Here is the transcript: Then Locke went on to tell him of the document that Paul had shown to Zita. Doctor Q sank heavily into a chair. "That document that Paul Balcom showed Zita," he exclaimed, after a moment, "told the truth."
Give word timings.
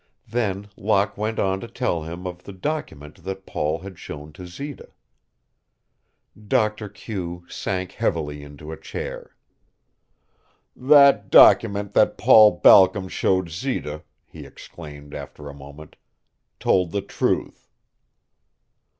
Then 0.27 0.67
Locke 0.75 1.15
went 1.15 1.37
on 1.37 1.59
to 1.59 1.67
tell 1.67 2.01
him 2.01 2.25
of 2.25 2.41
the 2.43 2.51
document 2.53 3.23
that 3.23 3.45
Paul 3.45 3.81
had 3.81 3.99
shown 3.99 4.33
to 4.33 4.47
Zita. 4.47 4.89
Doctor 6.47 6.89
Q 6.89 7.45
sank 7.47 7.91
heavily 7.91 8.41
into 8.41 8.71
a 8.71 8.81
chair. 8.81 9.35
"That 10.75 11.29
document 11.29 11.93
that 11.93 12.17
Paul 12.17 12.49
Balcom 12.63 13.09
showed 13.09 13.49
Zita," 13.49 14.01
he 14.25 14.43
exclaimed, 14.43 15.13
after 15.13 15.47
a 15.47 15.53
moment, 15.53 15.97
"told 16.59 16.89
the 16.93 17.01
truth." 17.03 17.69